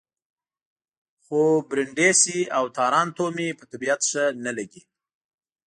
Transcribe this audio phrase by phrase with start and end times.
[1.23, 1.39] خو
[1.69, 4.81] برېنډېسي او تارانتو مې په طبیعت ښه نه لګي.